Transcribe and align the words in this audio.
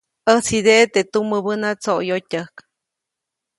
ʼÄjtsideʼe 0.25 0.83
teʼ 0.93 1.07
tumäbäna 1.11 1.69
tsoʼyotyäjk. 1.83 2.55